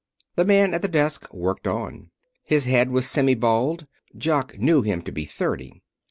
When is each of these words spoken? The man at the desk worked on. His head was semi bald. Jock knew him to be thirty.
The 0.35 0.45
man 0.45 0.73
at 0.73 0.81
the 0.81 0.87
desk 0.87 1.31
worked 1.31 1.67
on. 1.67 2.09
His 2.47 2.65
head 2.65 2.89
was 2.89 3.07
semi 3.07 3.35
bald. 3.35 3.85
Jock 4.17 4.57
knew 4.57 4.81
him 4.81 5.03
to 5.03 5.11
be 5.11 5.25
thirty. 5.25 5.83